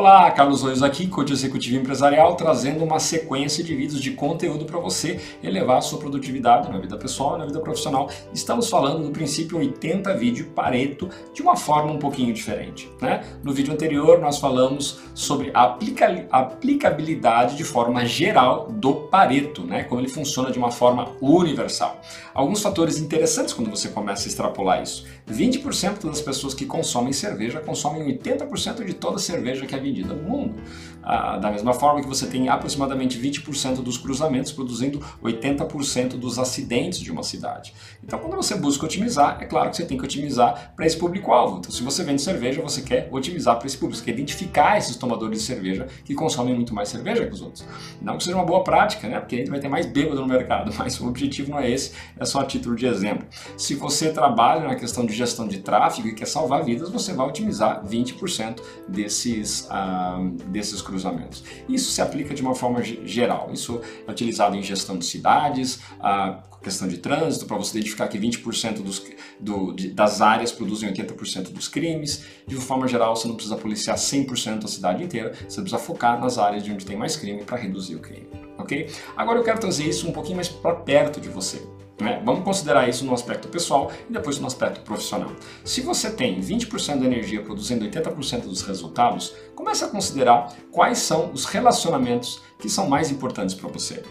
Olá, 0.00 0.30
Carlos 0.30 0.64
Oios 0.64 0.82
aqui, 0.82 1.06
coach 1.06 1.30
executivo 1.30 1.76
empresarial, 1.76 2.34
trazendo 2.34 2.82
uma 2.82 2.98
sequência 2.98 3.62
de 3.62 3.76
vídeos 3.76 4.00
de 4.00 4.12
conteúdo 4.12 4.64
para 4.64 4.80
você 4.80 5.20
elevar 5.42 5.76
a 5.76 5.80
sua 5.82 5.98
produtividade 5.98 6.70
na 6.70 6.78
vida 6.78 6.96
pessoal 6.96 7.36
e 7.36 7.40
na 7.40 7.44
vida 7.44 7.60
profissional. 7.60 8.08
Estamos 8.32 8.70
falando 8.70 9.02
do 9.02 9.10
princípio 9.10 9.58
80 9.58 10.14
vídeo 10.14 10.52
Pareto 10.54 11.10
de 11.34 11.42
uma 11.42 11.54
forma 11.54 11.92
um 11.92 11.98
pouquinho 11.98 12.32
diferente. 12.32 12.90
Né? 12.98 13.22
No 13.44 13.52
vídeo 13.52 13.74
anterior 13.74 14.18
nós 14.18 14.38
falamos 14.38 15.00
sobre 15.14 15.50
a 15.52 15.64
aplica 15.64 16.26
aplicabilidade 16.30 17.54
de 17.54 17.62
forma 17.62 18.06
geral 18.06 18.70
do 18.70 18.94
Pareto, 18.94 19.64
né? 19.64 19.84
como 19.84 20.00
ele 20.00 20.08
funciona 20.08 20.50
de 20.50 20.58
uma 20.58 20.70
forma 20.70 21.10
universal. 21.20 22.00
Alguns 22.32 22.62
fatores 22.62 22.96
interessantes 22.96 23.52
quando 23.52 23.68
você 23.68 23.90
começa 23.90 24.26
a 24.26 24.28
extrapolar 24.28 24.82
isso. 24.82 25.04
20% 25.30 26.06
das 26.06 26.20
pessoas 26.20 26.54
que 26.54 26.66
consomem 26.66 27.12
cerveja 27.12 27.60
consomem 27.60 28.04
80% 28.18 28.84
de 28.84 28.94
toda 28.94 29.16
a 29.16 29.18
cerveja 29.18 29.66
que 29.66 29.74
é 29.74 29.78
vendida 29.78 30.14
no 30.14 30.22
mundo. 30.22 30.54
Ah, 31.02 31.38
da 31.38 31.50
mesma 31.50 31.72
forma 31.72 32.02
que 32.02 32.06
você 32.06 32.26
tem 32.26 32.48
aproximadamente 32.48 33.18
20% 33.18 33.76
dos 33.76 33.96
cruzamentos 33.96 34.52
produzindo 34.52 35.00
80% 35.22 36.18
dos 36.18 36.38
acidentes 36.38 37.00
de 37.00 37.10
uma 37.10 37.22
cidade. 37.22 37.72
Então, 38.04 38.18
quando 38.18 38.36
você 38.36 38.54
busca 38.54 38.84
otimizar, 38.84 39.38
é 39.40 39.46
claro 39.46 39.70
que 39.70 39.76
você 39.76 39.86
tem 39.86 39.96
que 39.96 40.04
otimizar 40.04 40.74
para 40.76 40.84
esse 40.84 40.96
público-alvo. 40.96 41.58
Então, 41.58 41.70
se 41.70 41.82
você 41.82 42.04
vende 42.04 42.20
cerveja, 42.20 42.60
você 42.60 42.82
quer 42.82 43.08
otimizar 43.10 43.56
para 43.56 43.66
esse 43.66 43.78
público, 43.78 43.98
você 43.98 44.04
quer 44.04 44.12
identificar 44.12 44.76
esses 44.76 44.96
tomadores 44.96 45.38
de 45.38 45.44
cerveja 45.44 45.86
que 46.04 46.14
consomem 46.14 46.54
muito 46.54 46.74
mais 46.74 46.88
cerveja 46.88 47.24
que 47.26 47.32
os 47.32 47.40
outros. 47.40 47.66
Não 48.00 48.18
que 48.18 48.24
seja 48.24 48.36
uma 48.36 48.44
boa 48.44 48.62
prática, 48.62 49.08
né? 49.08 49.20
porque 49.20 49.36
a 49.36 49.38
gente 49.38 49.50
vai 49.50 49.60
ter 49.60 49.68
mais 49.68 49.86
bêbado 49.86 50.20
no 50.20 50.26
mercado, 50.26 50.72
mas 50.76 51.00
o 51.00 51.08
objetivo 51.08 51.50
não 51.50 51.58
é 51.58 51.70
esse, 51.70 51.92
é 52.18 52.24
só 52.26 52.40
a 52.40 52.44
título 52.44 52.76
de 52.76 52.86
exemplo. 52.86 53.26
Se 53.56 53.74
você 53.74 54.12
trabalha 54.12 54.66
na 54.66 54.74
questão 54.74 55.06
de 55.06 55.14
gestão 55.20 55.46
de 55.46 55.58
tráfego 55.58 56.08
e 56.08 56.14
quer 56.14 56.26
salvar 56.26 56.64
vidas, 56.64 56.90
você 56.90 57.12
vai 57.12 57.26
otimizar 57.26 57.84
20% 57.84 58.60
desses, 58.88 59.66
ah, 59.70 60.18
desses 60.46 60.80
cruzamentos. 60.80 61.44
Isso 61.68 61.90
se 61.90 62.00
aplica 62.00 62.34
de 62.34 62.42
uma 62.42 62.54
forma 62.54 62.82
geral. 62.82 63.50
Isso 63.52 63.80
é 64.06 64.10
utilizado 64.10 64.56
em 64.56 64.62
gestão 64.62 64.98
de 64.98 65.04
cidades, 65.04 65.80
a 66.00 66.42
questão 66.62 66.88
de 66.88 66.98
trânsito, 66.98 67.46
para 67.46 67.56
você 67.56 67.78
identificar 67.78 68.08
que 68.08 68.18
20% 68.18 68.82
dos, 68.82 69.04
do, 69.38 69.72
de, 69.72 69.90
das 69.90 70.20
áreas 70.20 70.52
produzem 70.52 70.92
80% 70.92 71.52
dos 71.52 71.68
crimes. 71.68 72.24
De 72.46 72.54
uma 72.54 72.62
forma 72.62 72.88
geral, 72.88 73.14
você 73.14 73.28
não 73.28 73.34
precisa 73.34 73.56
policiar 73.56 73.96
100% 73.96 74.64
a 74.64 74.68
cidade 74.68 75.04
inteira, 75.04 75.32
você 75.48 75.60
precisa 75.60 75.78
focar 75.78 76.20
nas 76.20 76.38
áreas 76.38 76.62
de 76.62 76.72
onde 76.72 76.84
tem 76.84 76.96
mais 76.96 77.16
crime 77.16 77.44
para 77.44 77.56
reduzir 77.56 77.96
o 77.96 78.00
crime. 78.00 78.28
Ok? 78.58 78.88
Agora 79.16 79.38
eu 79.38 79.44
quero 79.44 79.58
trazer 79.58 79.84
isso 79.84 80.08
um 80.08 80.12
pouquinho 80.12 80.36
mais 80.36 80.48
para 80.48 80.74
perto 80.74 81.20
de 81.20 81.28
você. 81.28 81.62
Né? 82.00 82.22
Vamos 82.24 82.44
considerar 82.44 82.88
isso 82.88 83.04
no 83.04 83.12
aspecto 83.12 83.48
pessoal 83.48 83.92
e 84.08 84.12
depois 84.12 84.38
no 84.38 84.46
aspecto 84.46 84.80
profissional. 84.80 85.30
Se 85.64 85.80
você 85.80 86.10
tem 86.10 86.40
20% 86.40 86.98
da 86.98 87.06
energia 87.06 87.42
produzindo 87.42 87.84
80% 87.84 88.42
dos 88.42 88.62
resultados, 88.62 89.34
comece 89.54 89.84
a 89.84 89.88
considerar 89.88 90.54
quais 90.72 90.98
são 90.98 91.30
os 91.32 91.44
relacionamentos 91.44 92.40
que 92.58 92.68
são 92.68 92.88
mais 92.88 93.10
importantes 93.10 93.54
para 93.54 93.68
você. 93.68 94.02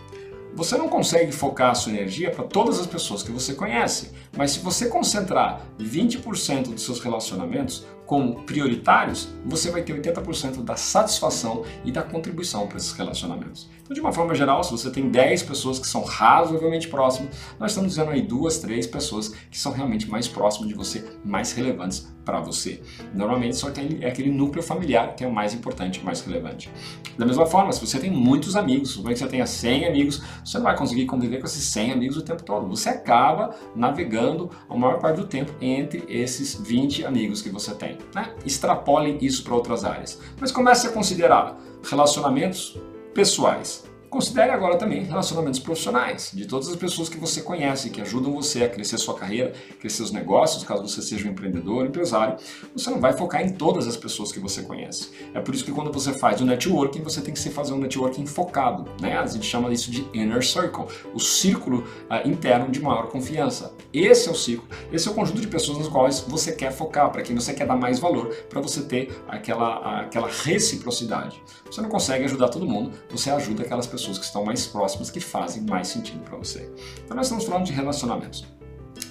Você 0.56 0.78
não 0.78 0.90
consegue 0.90 1.32
focar 1.32 1.72
a 1.72 1.76
sua 1.76 1.94
energia 1.94 2.32
para 2.32 2.44
todas 2.44 2.80
as 2.80 2.88
pessoas 2.88 3.24
que 3.24 3.32
você 3.32 3.54
conhece, 3.54 4.12
mas 4.36 4.52
se 4.52 4.60
você 4.60 4.88
concentrar 4.88 5.62
20% 5.80 6.70
dos 6.70 6.84
seus 6.84 7.00
relacionamentos 7.00 7.86
como 8.10 8.42
prioritários, 8.42 9.30
você 9.46 9.70
vai 9.70 9.84
ter 9.84 9.94
80% 9.94 10.64
da 10.64 10.76
satisfação 10.76 11.64
e 11.86 11.92
da 11.92 12.02
contribuição 12.02 12.66
para 12.66 12.78
esses 12.78 12.92
relacionamentos. 12.94 13.70
Então, 13.84 13.94
de 13.94 14.02
uma 14.02 14.12
forma 14.12 14.34
geral, 14.34 14.64
se 14.64 14.72
você 14.72 14.90
tem 14.90 15.10
10 15.10 15.44
pessoas 15.44 15.78
que 15.78 15.86
são 15.86 16.04
razoavelmente 16.04 16.88
próximas, 16.88 17.36
nós 17.60 17.70
estamos 17.70 17.92
dizendo 17.92 18.10
aí 18.10 18.24
duas, 18.24 18.58
três 18.58 18.88
pessoas 18.88 19.30
que 19.30 19.60
são 19.60 19.72
realmente 19.72 20.10
mais 20.10 20.28
próximas 20.28 20.70
de 20.70 20.74
você, 20.74 21.08
mais 21.24 21.52
relevantes 21.52 22.08
para 22.26 22.40
você. 22.40 22.82
Normalmente 23.14 23.58
só 23.58 23.70
tem, 23.70 24.00
é 24.02 24.08
aquele 24.08 24.32
núcleo 24.32 24.64
familiar 24.64 25.16
que 25.16 25.24
é 25.24 25.28
o 25.28 25.32
mais 25.32 25.54
importante, 25.54 26.04
mais 26.04 26.22
relevante. 26.22 26.70
Da 27.16 27.26
mesma 27.28 27.46
forma, 27.46 27.72
se 27.72 27.80
você 27.80 28.00
tem 28.00 28.12
muitos 28.12 28.56
amigos, 28.56 28.92
suponha 28.92 29.14
que 29.14 29.20
você 29.20 29.28
tenha 29.28 29.46
100 29.46 29.86
amigos, 29.86 30.22
você 30.44 30.58
não 30.58 30.66
vai 30.66 30.76
conseguir 30.76 31.06
conviver 31.06 31.40
com 31.40 31.46
esses 31.46 31.64
100 31.66 31.92
amigos 31.92 32.18
o 32.18 32.24
tempo 32.24 32.44
todo. 32.44 32.68
Você 32.70 32.90
acaba 32.90 33.56
navegando 33.76 34.50
a 34.68 34.76
maior 34.76 35.00
parte 35.00 35.18
do 35.18 35.28
tempo 35.28 35.54
entre 35.62 36.06
esses 36.08 36.56
20 36.56 37.06
amigos 37.06 37.42
que 37.42 37.50
você 37.50 37.74
tem. 37.76 37.99
Né? 38.14 38.34
Extrapole 38.46 39.18
isso 39.22 39.44
para 39.44 39.54
outras 39.54 39.84
áreas. 39.84 40.20
Mas 40.40 40.52
comece 40.52 40.88
a 40.88 40.92
considerar 40.92 41.58
relacionamentos 41.84 42.78
pessoais, 43.14 43.89
Considere 44.10 44.50
agora 44.50 44.76
também 44.76 45.04
relacionamentos 45.04 45.60
profissionais, 45.60 46.32
de 46.34 46.48
todas 46.48 46.68
as 46.68 46.76
pessoas 46.76 47.08
que 47.08 47.18
você 47.18 47.44
conhece, 47.44 47.92
que 47.92 48.02
ajudam 48.02 48.34
você 48.34 48.64
a 48.64 48.70
crescer 48.70 48.98
sua 48.98 49.14
carreira, 49.14 49.54
crescer 49.80 50.02
os 50.02 50.12
negócios, 50.12 50.64
caso 50.64 50.82
você 50.82 51.00
seja 51.00 51.28
um 51.28 51.32
empreendedor, 51.32 51.86
empresário, 51.86 52.38
você 52.76 52.90
não 52.90 53.00
vai 53.00 53.14
focar 53.14 53.46
em 53.46 53.50
todas 53.50 53.88
as 53.88 53.96
pessoas 53.96 54.32
que 54.32 54.40
você 54.40 54.64
conhece. 54.64 55.12
É 55.32 55.40
por 55.40 55.54
isso 55.54 55.64
que 55.64 55.72
quando 55.72 55.92
você 55.92 56.12
faz 56.12 56.42
o 56.42 56.46
networking, 56.46 57.04
você 57.04 57.22
tem 57.22 57.32
que 57.32 57.40
se 57.40 57.52
fazer 57.52 57.72
um 57.74 57.78
networking 57.78 58.26
focado, 58.26 58.90
né? 59.00 59.16
A 59.16 59.28
gente 59.28 59.46
chama 59.46 59.72
isso 59.72 59.92
de 59.92 60.08
inner 60.12 60.44
circle, 60.44 60.86
o 61.14 61.20
círculo 61.20 61.84
uh, 62.10 62.28
interno 62.28 62.72
de 62.72 62.82
maior 62.82 63.10
confiança. 63.10 63.76
Esse 63.94 64.28
é 64.28 64.32
o 64.32 64.36
círculo, 64.36 64.70
esse 64.92 65.08
é 65.08 65.12
o 65.12 65.14
conjunto 65.14 65.40
de 65.40 65.48
pessoas 65.48 65.78
nas 65.78 65.88
quais 65.88 66.22
você 66.22 66.52
quer 66.52 66.72
focar, 66.72 67.12
para 67.12 67.22
quem 67.22 67.36
você 67.36 67.54
quer 67.54 67.68
dar 67.68 67.78
mais 67.78 68.00
valor, 68.00 68.30
para 68.50 68.60
você 68.60 68.82
ter 68.82 69.22
aquela, 69.28 70.02
aquela 70.02 70.28
reciprocidade. 70.28 71.40
Você 71.70 71.80
não 71.80 71.90
consegue 71.90 72.26
ajudar 72.26 72.50
todo 72.50 72.66
mundo, 72.66 72.92
você 73.12 73.30
ajuda 73.30 73.62
aquelas 73.62 73.86
pessoas 73.86 73.99
pessoas 74.00 74.18
que 74.18 74.26
estão 74.26 74.44
mais 74.44 74.66
próximas 74.66 75.12
que 75.12 75.20
fazem 75.20 75.64
mais 75.64 75.88
sentido 75.88 76.20
para 76.24 76.38
você. 76.38 76.70
Então 77.04 77.16
nós 77.16 77.28
estamos 77.28 77.46
falando 77.46 77.66
de 77.66 77.72
relacionamentos. 77.72 78.46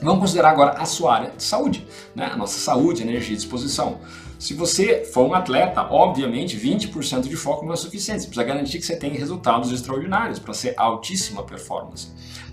Vamos 0.02 0.20
considerar 0.20 0.50
agora 0.50 0.72
a 0.72 0.84
sua 0.84 1.14
área 1.14 1.30
de 1.30 1.42
saúde, 1.42 1.86
né? 2.14 2.30
a 2.32 2.36
nossa 2.36 2.58
saúde, 2.58 3.02
energia 3.02 3.34
e 3.34 3.36
disposição. 3.36 4.00
Se 4.38 4.54
você 4.54 5.04
for 5.04 5.28
um 5.28 5.34
atleta, 5.34 5.82
obviamente 5.90 6.56
20% 6.56 7.22
de 7.22 7.36
foco 7.36 7.66
não 7.66 7.72
é 7.72 7.76
suficiente. 7.76 8.22
Você 8.22 8.28
precisa 8.28 8.46
garantir 8.46 8.78
que 8.78 8.86
você 8.86 8.94
tenha 8.94 9.18
resultados 9.18 9.72
extraordinários 9.72 10.38
para 10.38 10.54
ser 10.54 10.74
altíssima 10.76 11.42
performance. 11.42 12.08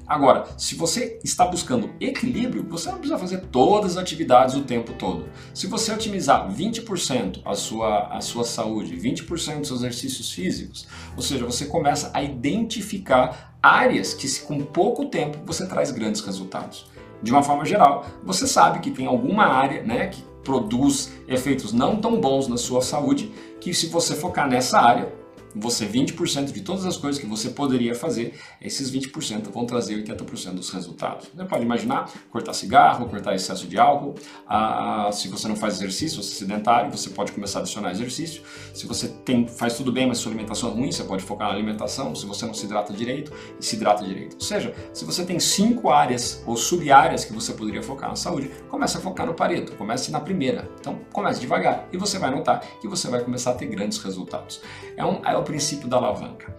Agora, 0.07 0.45
se 0.57 0.75
você 0.75 1.19
está 1.23 1.45
buscando 1.45 1.89
equilíbrio, 1.99 2.66
você 2.69 2.89
não 2.89 2.99
precisa 2.99 3.17
fazer 3.17 3.41
todas 3.51 3.91
as 3.91 3.97
atividades 3.97 4.55
o 4.55 4.63
tempo 4.63 4.93
todo. 4.93 5.27
Se 5.53 5.66
você 5.66 5.91
otimizar 5.91 6.47
20% 6.51 7.41
a 7.43 7.55
sua, 7.55 8.07
a 8.16 8.21
sua 8.21 8.43
saúde, 8.43 8.95
20% 8.95 9.59
dos 9.59 9.67
seus 9.67 9.79
exercícios 9.79 10.31
físicos, 10.31 10.88
ou 11.16 11.23
seja, 11.23 11.45
você 11.45 11.66
começa 11.66 12.11
a 12.13 12.21
identificar 12.21 13.57
áreas 13.61 14.13
que 14.13 14.27
com 14.41 14.63
pouco 14.63 15.05
tempo 15.05 15.39
você 15.43 15.67
traz 15.67 15.89
grandes 15.89 16.22
resultados. 16.22 16.85
De 17.23 17.31
uma 17.31 17.41
forma 17.41 17.66
geral, 17.66 18.05
você 18.23 18.45
sabe 18.45 18.79
que 18.79 18.91
tem 18.91 19.07
alguma 19.07 19.45
área 19.45 19.81
né, 19.81 20.07
que 20.07 20.22
produz 20.43 21.11
efeitos 21.27 21.73
não 21.73 21.95
tão 21.95 22.22
bons 22.22 22.47
na 22.47 22.57
sua 22.57 22.81
saúde, 22.81 23.31
que 23.59 23.73
se 23.73 23.87
você 23.87 24.16
focar 24.16 24.47
nessa 24.47 24.79
área, 24.79 25.11
você 25.55 25.85
20% 25.85 26.51
de 26.51 26.61
todas 26.61 26.85
as 26.85 26.97
coisas 26.97 27.21
que 27.21 27.27
você 27.27 27.49
poderia 27.49 27.95
fazer, 27.95 28.33
esses 28.61 28.91
20% 28.91 29.49
vão 29.51 29.66
trazer 29.66 30.03
80% 30.03 30.53
dos 30.53 30.69
resultados. 30.69 31.27
Você 31.33 31.45
pode 31.45 31.63
imaginar 31.63 32.11
cortar 32.29 32.53
cigarro, 32.53 33.07
cortar 33.07 33.33
excesso 33.33 33.67
de 33.67 33.77
álcool. 33.77 34.16
Ah, 34.47 35.09
se 35.13 35.27
você 35.29 35.47
não 35.47 35.55
faz 35.55 35.75
exercício, 35.75 36.21
você 36.21 36.33
é 36.33 36.47
sedentário, 36.47 36.91
você 36.91 37.09
pode 37.09 37.31
começar 37.31 37.59
a 37.59 37.61
adicionar 37.61 37.91
exercício. 37.91 38.41
Se 38.73 38.85
você 38.85 39.07
tem, 39.07 39.47
faz 39.47 39.77
tudo 39.77 39.91
bem, 39.91 40.07
mas 40.07 40.17
sua 40.17 40.31
alimentação 40.31 40.71
é 40.71 40.73
ruim, 40.73 40.91
você 40.91 41.03
pode 41.03 41.23
focar 41.23 41.47
na 41.47 41.53
alimentação. 41.53 42.13
Se 42.16 42.25
você 42.25 42.45
não 42.45 42.53
se 42.53 42.66
hidrata 42.66 42.91
direito, 42.93 43.31
se 43.59 43.75
hidrata 43.75 44.03
direito. 44.03 44.33
Ou 44.33 44.41
seja, 44.41 44.73
se 44.93 45.05
você 45.05 45.25
tem 45.25 45.39
cinco 45.39 45.89
áreas 45.89 46.43
ou 46.45 46.57
sub-áreas 46.57 47.23
que 47.23 47.33
você 47.33 47.53
poderia 47.53 47.81
focar 47.81 48.09
na 48.09 48.16
saúde, 48.16 48.51
comece 48.69 48.97
a 48.97 48.99
focar 48.99 49.25
no 49.25 49.33
pareto, 49.33 49.73
comece 49.73 50.11
na 50.11 50.19
primeira. 50.19 50.69
Então, 50.79 50.99
comece 51.13 51.39
devagar 51.39 51.87
e 51.91 51.97
você 51.97 52.19
vai 52.19 52.31
notar 52.31 52.61
que 52.81 52.87
você 52.87 53.07
vai 53.07 53.23
começar 53.23 53.52
a 53.52 53.53
ter 53.53 53.67
grandes 53.67 53.97
resultados. 53.99 54.61
É 54.97 55.05
um, 55.05 55.23
é 55.25 55.37
princípio 55.45 55.87
da 55.87 55.95
alavanca. 55.95 56.53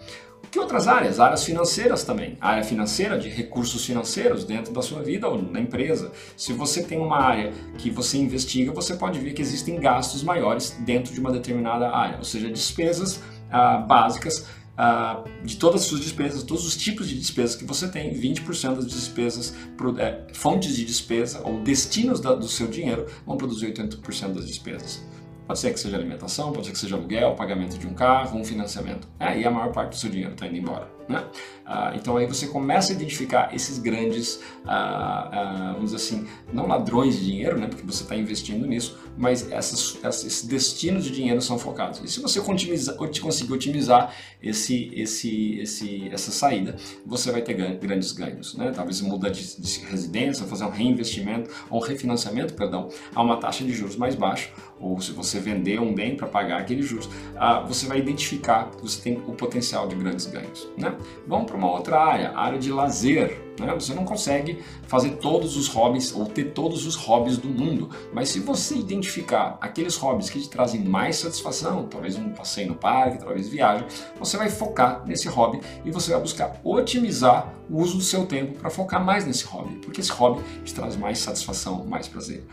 Que 0.51 0.59
outras 0.59 0.89
áreas? 0.89 1.21
Áreas 1.21 1.45
financeiras 1.45 2.03
também. 2.03 2.39
Área 2.41 2.65
financeira 2.65 3.19
de 3.19 3.29
recursos 3.29 3.85
financeiros 3.85 4.43
dentro 4.43 4.73
da 4.73 4.81
sua 4.81 5.03
vida 5.03 5.29
ou 5.29 5.43
na 5.43 5.61
empresa. 5.61 6.13
Se 6.35 6.55
você 6.55 6.83
tem 6.83 6.99
uma 6.99 7.19
área 7.19 7.53
que 7.77 7.91
você 7.91 8.17
investiga, 8.17 8.73
você 8.73 8.95
pode 8.95 9.19
ver 9.19 9.35
que 9.35 9.43
existem 9.43 9.79
gastos 9.79 10.23
maiores 10.23 10.75
dentro 10.81 11.13
de 11.13 11.21
uma 11.21 11.31
determinada 11.31 11.91
área, 11.91 12.17
ou 12.17 12.25
seja, 12.25 12.51
despesas 12.51 13.21
ah, 13.51 13.79
básicas 13.79 14.47
ah, 14.79 15.25
de 15.45 15.57
todas 15.57 15.83
as 15.83 15.89
suas 15.89 16.01
despesas, 16.01 16.43
todos 16.43 16.67
os 16.67 16.77
tipos 16.77 17.09
de 17.09 17.19
despesas 17.19 17.57
que 17.57 17.65
você 17.65 17.89
tem, 17.89 18.15
20% 18.15 18.77
das 18.77 18.87
despesas, 18.87 19.55
é, 19.99 20.27
fontes 20.33 20.77
de 20.77 20.85
despesa 20.85 21.41
ou 21.45 21.61
destinos 21.61 22.21
da, 22.21 22.35
do 22.35 22.49
seu 22.49 22.67
dinheiro 22.67 23.07
vão 23.27 23.37
produzir 23.37 23.73
80% 23.73 24.35
das 24.35 24.47
despesas. 24.47 25.03
Pode 25.47 25.59
ser 25.61 25.73
que 25.73 25.79
seja 25.79 25.97
alimentação, 25.97 26.53
pode 26.53 26.67
ser 26.67 26.73
que 26.73 26.79
seja 26.79 26.97
aluguel, 26.97 27.35
pagamento 27.35 27.79
de 27.79 27.87
um 27.87 27.95
carro, 27.95 28.39
um 28.39 28.45
financiamento. 28.45 29.07
Aí 29.19 29.45
a 29.45 29.51
maior 29.51 29.73
parte 29.73 29.91
do 29.91 29.97
seu 29.97 30.11
dinheiro 30.11 30.33
está 30.33 30.47
indo 30.47 30.57
embora. 30.57 30.96
Né? 31.09 31.25
Ah, 31.65 31.93
então 31.97 32.17
aí 32.17 32.27
você 32.27 32.47
começa 32.47 32.93
a 32.93 32.95
identificar 32.95 33.55
esses 33.55 33.79
grandes, 33.79 34.41
ah, 34.65 35.29
ah, 35.33 35.73
vamos 35.75 35.93
dizer 35.93 35.97
assim, 35.97 36.27
não 36.53 36.67
ladrões 36.67 37.19
de 37.19 37.25
dinheiro, 37.25 37.59
né, 37.59 37.67
porque 37.67 37.85
você 37.85 38.03
está 38.03 38.17
investindo 38.17 38.67
nisso, 38.67 38.97
mas 39.17 39.51
essas, 39.51 39.99
esses 40.05 40.45
destinos 40.45 41.05
de 41.05 41.11
dinheiro 41.11 41.41
são 41.41 41.59
focados. 41.59 42.01
E 42.05 42.09
se 42.09 42.21
você 42.21 42.39
otimiza, 42.39 42.95
conseguir 42.95 43.53
otimizar 43.53 44.15
esse, 44.43 44.93
esse, 44.95 45.59
esse, 45.61 46.09
essa 46.09 46.31
saída, 46.31 46.77
você 47.05 47.33
vai 47.33 47.43
ter 47.43 47.55
ganho, 47.55 47.79
grandes 47.79 48.13
ganhos. 48.13 48.55
Né? 48.55 48.71
Talvez 48.75 49.01
mudar 49.01 49.31
de, 49.31 49.61
de 49.61 49.81
residência, 49.87 50.47
fazer 50.47 50.65
um 50.65 50.71
reinvestimento, 50.71 51.51
ou 51.71 51.83
um 51.83 51.85
refinanciamento, 51.85 52.55
perdão, 52.55 52.89
a 53.15 53.23
uma 53.23 53.39
taxa 53.39 53.65
de 53.65 53.73
juros 53.73 53.97
mais 53.97 54.15
baixa, 54.15 54.51
ou 54.79 55.01
se 55.01 55.13
você 55.13 55.41
vender 55.41 55.81
um 55.81 55.95
bem 55.95 56.17
para 56.17 56.27
pagar 56.27 56.61
aqueles 56.61 56.87
juros, 56.87 57.09
ah, 57.37 57.61
você 57.61 57.87
vai 57.87 57.99
identificar 57.99 58.71
que 58.71 58.83
você 58.83 59.01
tem 59.01 59.23
o 59.27 59.33
potencial 59.33 59.89
de 59.89 59.97
grandes 59.97 60.27
ganhos. 60.27 60.69
Né? 60.77 60.96
Vamos 61.27 61.47
para 61.47 61.57
uma 61.57 61.71
outra 61.71 61.99
área, 61.99 62.37
área 62.37 62.59
de 62.59 62.71
lazer. 62.73 63.47
Né? 63.59 63.73
Você 63.75 63.95
não 63.95 64.05
consegue 64.05 64.63
fazer 64.87 65.17
todos 65.17 65.57
os 65.57 65.69
hobbies 65.69 66.15
ou 66.15 66.27
ter 66.27 66.53
todos 66.53 66.87
os 66.87 66.95
hobbies 66.95 67.39
do 67.39 67.49
mundo, 67.49 67.91
mas 68.13 68.29
se 68.29 68.41
você 68.41 68.77
identificar 68.77 69.57
aqueles 69.61 69.97
hobbies 69.97 70.29
que 70.29 70.41
te 70.41 70.49
trazem 70.49 70.85
mais 70.85 71.17
satisfação, 71.17 71.87
talvez 71.87 72.17
um 72.17 72.31
passeio 72.31 72.69
no 72.69 72.75
parque, 72.75 73.19
talvez 73.19 73.49
viagem, 73.49 73.87
você 74.19 74.37
vai 74.37 74.51
focar 74.51 75.03
nesse 75.07 75.29
hobby 75.29 75.61
e 75.85 75.91
você 75.91 76.13
vai 76.13 76.21
buscar 76.21 76.61
otimizar 76.63 77.55
o 77.69 77.81
uso 77.81 77.97
do 77.97 78.03
seu 78.03 78.27
tempo 78.27 78.59
para 78.59 78.71
focar 78.71 79.05
mais 79.05 79.27
nesse 79.27 79.45
hobby, 79.47 79.77
porque 79.77 80.01
esse 80.01 80.13
hobby 80.13 80.43
te 80.65 80.75
traz 80.75 80.97
mais 80.97 81.19
satisfação, 81.19 81.85
mais 81.85 82.07
prazer. 82.07 82.45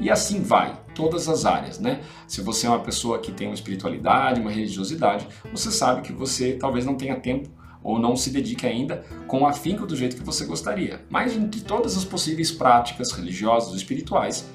E 0.00 0.10
assim 0.10 0.42
vai, 0.42 0.78
todas 0.94 1.28
as 1.28 1.44
áreas, 1.44 1.78
né? 1.78 2.00
Se 2.26 2.40
você 2.42 2.66
é 2.66 2.70
uma 2.70 2.80
pessoa 2.80 3.18
que 3.18 3.32
tem 3.32 3.48
uma 3.48 3.54
espiritualidade, 3.54 4.40
uma 4.40 4.50
religiosidade, 4.50 5.26
você 5.50 5.70
sabe 5.70 6.02
que 6.02 6.12
você 6.12 6.52
talvez 6.52 6.84
não 6.84 6.94
tenha 6.94 7.16
tempo 7.16 7.48
ou 7.82 7.98
não 7.98 8.16
se 8.16 8.30
dedique 8.30 8.66
ainda 8.66 9.04
com 9.26 9.46
afinco 9.46 9.86
do 9.86 9.96
jeito 9.96 10.16
que 10.16 10.24
você 10.24 10.44
gostaria. 10.44 11.04
Mas 11.08 11.32
que 11.32 11.60
todas 11.60 11.96
as 11.96 12.04
possíveis 12.04 12.50
práticas 12.50 13.12
religiosas 13.12 13.70
ou 13.70 13.76
espirituais, 13.76 14.48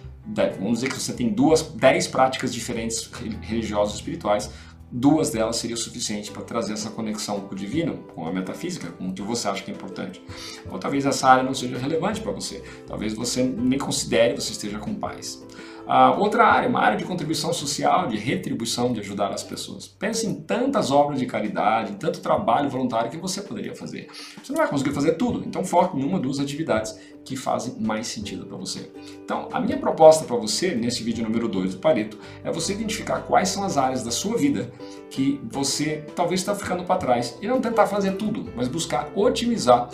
vamos 0.59 0.79
dizer 0.79 0.89
que 0.89 0.99
você 0.99 1.13
tem 1.13 1.29
duas, 1.29 1.61
dez 1.61 2.07
práticas 2.07 2.53
diferentes 2.53 3.09
religiosas 3.41 3.93
ou 3.93 3.99
espirituais, 3.99 4.49
duas 4.91 5.31
delas 5.31 5.55
seria 5.55 5.75
o 5.75 5.79
suficiente 5.79 6.31
para 6.31 6.43
trazer 6.43 6.73
essa 6.73 6.91
conexão 6.91 7.41
com 7.41 7.55
o 7.55 7.57
divino, 7.57 7.97
com 8.13 8.27
a 8.27 8.31
metafísica, 8.31 8.91
com 8.91 9.07
o 9.07 9.13
que 9.13 9.23
você 9.23 9.47
acha 9.47 9.63
que 9.63 9.71
é 9.71 9.73
importante. 9.73 10.21
Ou 10.69 10.77
talvez 10.77 11.05
essa 11.05 11.27
área 11.27 11.43
não 11.43 11.55
seja 11.55 11.77
relevante 11.79 12.21
para 12.21 12.31
você, 12.31 12.63
talvez 12.85 13.13
você 13.13 13.43
nem 13.43 13.79
considere 13.79 14.35
você 14.35 14.51
esteja 14.51 14.77
com 14.77 14.93
paz. 14.93 15.43
Uh, 15.83 16.17
outra 16.17 16.45
área, 16.45 16.69
uma 16.69 16.79
área 16.79 16.97
de 16.97 17.03
contribuição 17.03 17.51
social, 17.51 18.07
de 18.07 18.15
retribuição, 18.17 18.93
de 18.93 19.01
ajudar 19.01 19.33
as 19.33 19.43
pessoas. 19.43 19.85
Pense 19.85 20.25
em 20.25 20.33
tantas 20.33 20.91
obras 20.91 21.19
de 21.19 21.25
caridade, 21.25 21.91
em 21.91 21.95
tanto 21.95 22.21
trabalho 22.21 22.69
voluntário 22.69 23.11
que 23.11 23.17
você 23.17 23.41
poderia 23.41 23.75
fazer. 23.75 24.07
Você 24.41 24.53
não 24.53 24.59
vai 24.59 24.67
conseguir 24.69 24.91
fazer 24.91 25.13
tudo, 25.13 25.43
então 25.45 25.65
foque 25.65 25.99
em 25.99 26.03
uma 26.03 26.19
duas 26.19 26.39
atividades 26.39 26.97
que 27.25 27.35
fazem 27.35 27.75
mais 27.79 28.07
sentido 28.07 28.45
para 28.45 28.57
você. 28.57 28.91
Então, 29.23 29.47
a 29.51 29.59
minha 29.59 29.77
proposta 29.77 30.25
para 30.25 30.35
você, 30.35 30.75
nesse 30.75 31.03
vídeo 31.03 31.23
número 31.23 31.47
2 31.47 31.75
do 31.75 31.79
Pareto, 31.79 32.17
é 32.43 32.51
você 32.51 32.73
identificar 32.73 33.21
quais 33.21 33.49
são 33.49 33.63
as 33.63 33.77
áreas 33.77 34.03
da 34.03 34.11
sua 34.11 34.37
vida 34.37 34.71
que 35.09 35.39
você 35.43 36.05
talvez 36.15 36.41
está 36.41 36.55
ficando 36.55 36.83
para 36.83 36.97
trás 36.97 37.37
e 37.41 37.47
não 37.47 37.61
tentar 37.61 37.87
fazer 37.87 38.13
tudo, 38.13 38.51
mas 38.55 38.67
buscar 38.67 39.09
otimizar 39.15 39.89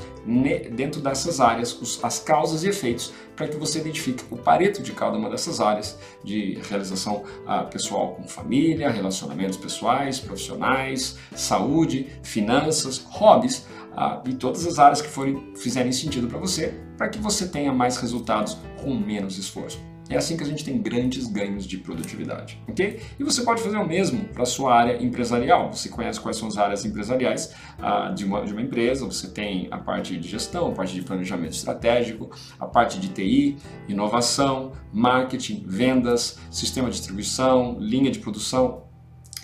dentro 0.71 1.01
dessas 1.01 1.39
áreas 1.39 1.99
as 2.03 2.19
causas 2.19 2.63
e 2.63 2.69
efeitos 2.69 3.13
para 3.39 3.47
que 3.47 3.55
você 3.55 3.79
identifique 3.79 4.21
o 4.29 4.35
pareto 4.35 4.83
de 4.83 4.91
cada 4.91 5.17
uma 5.17 5.29
dessas 5.29 5.61
áreas 5.61 5.97
de 6.21 6.59
realização 6.69 7.23
ah, 7.47 7.63
pessoal 7.63 8.09
com 8.09 8.27
família, 8.27 8.89
relacionamentos 8.91 9.57
pessoais, 9.57 10.19
profissionais, 10.19 11.17
saúde, 11.33 12.07
finanças, 12.21 12.97
hobbies 12.97 13.65
ah, 13.95 14.21
e 14.25 14.33
todas 14.33 14.67
as 14.67 14.77
áreas 14.77 15.01
que 15.01 15.07
forem, 15.07 15.53
fizerem 15.55 15.93
sentido 15.93 16.27
para 16.27 16.37
você, 16.37 16.73
para 16.97 17.07
que 17.07 17.17
você 17.17 17.47
tenha 17.47 17.71
mais 17.71 17.95
resultados 17.95 18.57
com 18.83 18.93
menos 18.93 19.37
esforço. 19.37 19.88
É 20.09 20.17
assim 20.17 20.35
que 20.35 20.43
a 20.43 20.45
gente 20.45 20.65
tem 20.65 20.81
grandes 20.81 21.27
ganhos 21.27 21.65
de 21.65 21.77
produtividade, 21.77 22.59
ok? 22.67 22.99
E 23.19 23.23
você 23.23 23.43
pode 23.43 23.61
fazer 23.61 23.77
o 23.77 23.87
mesmo 23.87 24.25
para 24.29 24.41
a 24.41 24.45
sua 24.45 24.73
área 24.73 25.01
empresarial. 25.03 25.71
Você 25.71 25.87
conhece 25.87 26.19
quais 26.19 26.35
são 26.35 26.47
as 26.47 26.57
áreas 26.57 26.83
empresariais 26.83 27.53
ah, 27.77 28.09
de, 28.09 28.25
uma, 28.25 28.43
de 28.43 28.51
uma 28.51 28.61
empresa, 28.61 29.05
você 29.05 29.27
tem 29.27 29.67
a 29.69 29.77
parte 29.77 30.17
de 30.17 30.27
gestão, 30.27 30.69
a 30.69 30.71
parte 30.71 30.95
de 30.95 31.03
planejamento 31.03 31.53
estratégico, 31.53 32.31
a 32.59 32.65
parte 32.65 32.99
de 32.99 33.09
TI, 33.09 33.57
inovação, 33.87 34.71
marketing, 34.91 35.63
vendas, 35.67 36.39
sistema 36.49 36.89
de 36.89 36.95
distribuição, 36.95 37.77
linha 37.79 38.09
de 38.09 38.17
produção, 38.17 38.88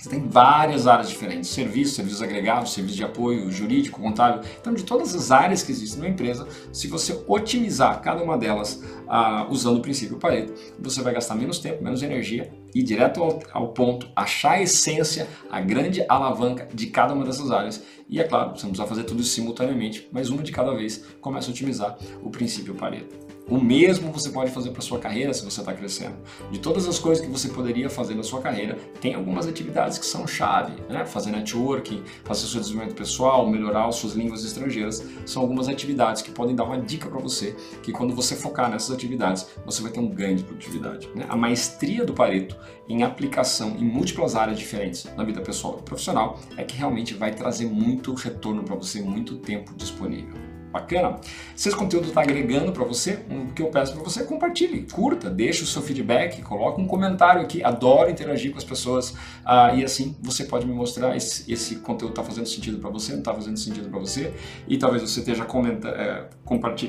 você 0.06 0.10
tem 0.12 0.28
várias 0.28 0.86
áreas 0.86 1.10
diferentes, 1.10 1.50
serviços, 1.50 1.96
serviços 1.96 2.22
agregados, 2.22 2.74
serviço 2.74 2.96
de 2.96 3.04
apoio 3.04 3.52
jurídico, 3.52 4.00
contábil. 4.00 4.42
Então, 4.62 4.72
de 4.72 4.84
todas 4.84 5.16
as 5.16 5.32
áreas 5.32 5.64
que 5.64 5.72
existem 5.72 6.00
na 6.00 6.08
empresa, 6.08 6.48
se 6.72 6.88
você 6.88 7.20
otimizar 7.28 8.00
cada 8.02 8.24
uma 8.24 8.38
delas 8.38 8.84
ah, 9.08 9.48
usando 9.50 9.78
o 9.78 9.82
princípio 9.82 10.18
Pareto, 10.18 10.54
você 10.78 11.02
vai 11.02 11.12
gastar 11.12 11.34
menos 11.34 11.58
tempo, 11.58 11.84
menos 11.84 12.04
energia 12.04 12.54
e 12.76 12.84
direto 12.84 13.24
ao, 13.24 13.40
ao, 13.52 13.68
ponto, 13.70 14.08
achar 14.16 14.52
a 14.52 14.62
essência, 14.62 15.28
a 15.50 15.60
grande 15.60 16.06
alavanca 16.08 16.68
de 16.72 16.86
cada 16.88 17.16
uma 17.16 17.26
dessas 17.26 17.50
áreas. 17.50 17.82
E 18.08 18.20
é 18.20 18.24
claro, 18.24 18.52
você 18.52 18.64
não 18.64 18.74
precisa 18.74 18.88
fazer 18.88 19.06
tudo 19.06 19.24
simultaneamente, 19.24 20.08
mas 20.12 20.30
uma 20.30 20.44
de 20.44 20.52
cada 20.52 20.72
vez 20.76 21.04
começa 21.20 21.50
a 21.50 21.52
otimizar 21.52 21.98
o 22.22 22.30
princípio 22.30 22.76
Pareto. 22.76 23.25
O 23.48 23.60
mesmo 23.62 24.12
você 24.12 24.32
pode 24.32 24.50
fazer 24.50 24.72
para 24.72 24.82
sua 24.82 24.98
carreira 24.98 25.32
se 25.32 25.46
você 25.46 25.60
está 25.60 25.72
crescendo. 25.72 26.16
De 26.50 26.58
todas 26.58 26.88
as 26.88 26.98
coisas 26.98 27.24
que 27.24 27.32
você 27.32 27.48
poderia 27.50 27.92
fazer 27.92 28.16
na 28.16 28.24
sua 28.24 28.42
carreira, 28.42 28.76
tem 29.00 29.14
algumas 29.14 29.48
atividades 29.48 30.00
que 30.00 30.06
são 30.06 30.26
chave, 30.26 30.74
né? 30.90 31.06
Fazer 31.06 31.30
networking, 31.30 32.04
fazer 32.24 32.48
seu 32.48 32.60
desenvolvimento 32.60 32.98
pessoal, 32.98 33.48
melhorar 33.48 33.88
as 33.88 33.98
suas 33.98 34.14
línguas 34.14 34.44
estrangeiras, 34.44 35.06
são 35.28 35.44
algumas 35.44 35.70
atividades 35.70 36.24
que 36.24 36.32
podem 36.32 36.56
dar 36.56 36.64
uma 36.64 36.82
dica 36.82 37.08
para 37.08 37.20
você, 37.20 37.56
que 37.84 37.92
quando 37.92 38.16
você 38.16 38.36
focar 38.36 38.68
nessas 38.68 38.90
atividades, 38.90 39.46
você 39.64 39.80
vai 39.84 39.92
ter 39.92 40.00
um 40.00 40.10
ganho 40.10 40.38
de 40.38 40.44
produtividade. 40.44 41.08
Né? 41.14 41.28
A 41.30 41.36
maestria 41.36 42.04
do 42.04 42.14
Pareto 42.14 42.58
em 42.90 43.04
aplicação 43.04 43.76
em 43.78 43.86
múltiplas 43.86 44.36
áreas 44.36 44.58
diferentes 44.58 45.06
na 45.16 45.24
vida 45.24 45.42
pessoal 45.42 45.78
e 45.80 45.84
profissional 45.84 46.40
é 46.58 46.64
que 46.64 46.76
realmente 46.76 47.14
vai 47.14 47.32
trazer 47.32 47.68
muito 47.68 48.12
retorno 48.16 48.64
para 48.64 48.76
você, 48.76 49.02
muito 49.02 49.36
tempo 49.38 49.72
disponível. 49.76 50.55
Bacana? 50.76 51.22
Se 51.56 51.70
esse 51.70 51.78
conteúdo 51.78 52.10
está 52.10 52.22
agregando 52.22 52.74
para 52.74 52.84
você, 52.84 53.20
o 53.30 53.54
que 53.54 53.62
eu 53.62 53.68
peço 53.68 53.94
para 53.94 54.04
você 54.04 54.26
compartilhe, 54.26 54.86
curta, 54.92 55.30
deixe 55.30 55.64
o 55.64 55.66
seu 55.66 55.82
feedback, 55.82 56.42
coloque 56.42 56.82
um 56.82 56.86
comentário 56.86 57.42
aqui. 57.42 57.64
Adoro 57.64 58.10
interagir 58.10 58.52
com 58.52 58.58
as 58.58 58.64
pessoas 58.66 59.12
uh, 59.12 59.74
e 59.74 59.86
assim 59.86 60.18
você 60.22 60.44
pode 60.44 60.68
me 60.68 60.74
mostrar 60.74 61.16
esse, 61.16 61.50
esse 61.50 61.78
conteúdo 61.78 62.12
está 62.12 62.24
fazendo 62.24 62.48
sentido 62.48 62.78
para 62.78 62.90
você, 62.90 63.14
não 63.14 63.20
está 63.20 63.34
fazendo 63.34 63.58
sentido 63.58 63.90
para 63.90 63.98
você 63.98 64.34
e 64.68 64.78
talvez 64.78 65.02
você 65.02 65.22
esteja 65.22 65.46
comenta, 65.46 65.88
é, 65.88 66.28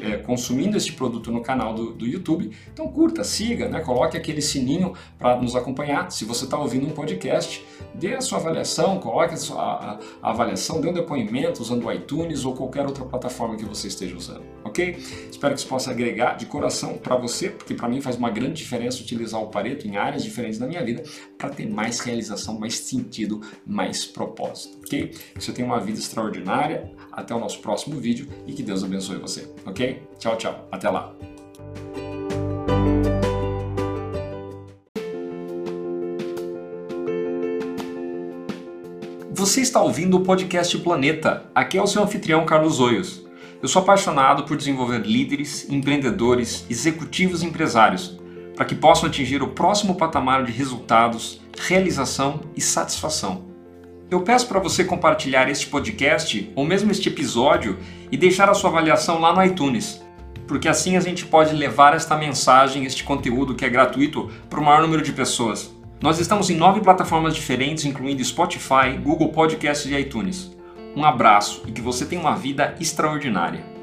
é, 0.02 0.16
consumindo 0.16 0.76
este 0.76 0.92
produto 0.92 1.30
no 1.30 1.40
canal 1.40 1.72
do, 1.72 1.92
do 1.92 2.06
YouTube. 2.06 2.50
Então 2.72 2.88
curta, 2.88 3.22
siga, 3.22 3.68
né? 3.68 3.80
coloque 3.82 4.16
aquele 4.16 4.42
sininho 4.42 4.94
para 5.16 5.40
nos 5.40 5.54
acompanhar. 5.54 6.10
Se 6.10 6.24
você 6.24 6.44
está 6.44 6.58
ouvindo 6.58 6.88
um 6.88 6.90
podcast, 6.90 7.64
dê 7.94 8.14
a 8.14 8.20
sua 8.20 8.38
avaliação, 8.38 8.98
coloque 8.98 9.34
a, 9.34 9.36
sua, 9.36 9.62
a, 9.62 9.98
a 10.20 10.30
avaliação, 10.30 10.80
dê 10.80 10.88
um 10.88 10.92
depoimento 10.92 11.62
usando 11.62 11.86
o 11.86 11.92
iTunes 11.92 12.44
ou 12.44 12.52
qualquer 12.52 12.84
outra 12.84 13.04
plataforma 13.04 13.54
que 13.54 13.64
você 13.64 13.75
você 13.76 13.88
esteja 13.88 14.16
usando, 14.16 14.42
ok? 14.64 14.96
Espero 15.30 15.54
que 15.54 15.60
isso 15.60 15.68
possa 15.68 15.90
agregar 15.90 16.34
de 16.34 16.46
coração 16.46 16.98
para 16.98 17.16
você, 17.16 17.50
porque 17.50 17.74
para 17.74 17.88
mim 17.88 18.00
faz 18.00 18.16
uma 18.16 18.30
grande 18.30 18.54
diferença 18.54 19.02
utilizar 19.02 19.40
o 19.40 19.48
Pareto 19.48 19.86
em 19.86 19.96
áreas 19.96 20.22
diferentes 20.22 20.58
da 20.58 20.66
minha 20.66 20.82
vida 20.84 21.02
para 21.36 21.50
ter 21.50 21.68
mais 21.68 22.00
realização, 22.00 22.58
mais 22.58 22.78
sentido, 22.78 23.40
mais 23.66 24.04
propósito, 24.04 24.78
ok? 24.78 25.08
Que 25.08 25.44
você 25.44 25.52
tenha 25.52 25.66
uma 25.66 25.80
vida 25.80 25.98
extraordinária. 25.98 26.90
Até 27.12 27.34
o 27.34 27.40
nosso 27.40 27.60
próximo 27.60 27.98
vídeo 27.98 28.28
e 28.46 28.52
que 28.52 28.62
Deus 28.62 28.84
abençoe 28.84 29.16
você, 29.16 29.48
ok? 29.64 30.02
Tchau, 30.18 30.36
tchau. 30.36 30.68
Até 30.70 30.90
lá. 30.90 31.14
Você 39.32 39.60
está 39.60 39.82
ouvindo 39.82 40.16
o 40.16 40.20
podcast 40.20 40.76
Planeta. 40.78 41.44
Aqui 41.54 41.78
é 41.78 41.82
o 41.82 41.86
seu 41.86 42.02
anfitrião 42.02 42.44
Carlos 42.44 42.80
Oios. 42.80 43.25
Eu 43.62 43.68
sou 43.68 43.80
apaixonado 43.80 44.44
por 44.44 44.56
desenvolver 44.56 45.00
líderes, 45.00 45.68
empreendedores, 45.70 46.66
executivos 46.68 47.42
e 47.42 47.46
empresários 47.46 48.18
para 48.54 48.64
que 48.64 48.74
possam 48.74 49.08
atingir 49.08 49.42
o 49.42 49.48
próximo 49.48 49.94
patamar 49.94 50.44
de 50.44 50.52
resultados, 50.52 51.40
realização 51.58 52.40
e 52.56 52.60
satisfação. 52.60 53.44
Eu 54.10 54.22
peço 54.22 54.46
para 54.46 54.60
você 54.60 54.84
compartilhar 54.84 55.48
este 55.50 55.66
podcast 55.66 56.50
ou 56.54 56.64
mesmo 56.64 56.90
este 56.90 57.08
episódio 57.08 57.78
e 58.10 58.16
deixar 58.16 58.48
a 58.48 58.54
sua 58.54 58.70
avaliação 58.70 59.20
lá 59.20 59.34
no 59.34 59.44
iTunes, 59.44 60.02
porque 60.46 60.68
assim 60.68 60.96
a 60.96 61.00
gente 61.00 61.26
pode 61.26 61.54
levar 61.54 61.94
esta 61.94 62.16
mensagem, 62.16 62.84
este 62.84 63.04
conteúdo 63.04 63.54
que 63.54 63.64
é 63.64 63.68
gratuito 63.68 64.30
para 64.48 64.60
o 64.60 64.64
maior 64.64 64.80
número 64.82 65.02
de 65.02 65.12
pessoas. 65.12 65.74
Nós 66.00 66.18
estamos 66.18 66.48
em 66.50 66.56
nove 66.56 66.80
plataformas 66.80 67.34
diferentes, 67.34 67.84
incluindo 67.84 68.24
Spotify, 68.24 68.96
Google 69.02 69.30
Podcasts 69.30 69.90
e 69.90 69.94
iTunes. 69.94 70.55
Um 70.96 71.04
abraço 71.04 71.62
e 71.66 71.72
que 71.72 71.82
você 71.82 72.06
tenha 72.06 72.22
uma 72.22 72.34
vida 72.34 72.74
extraordinária. 72.80 73.75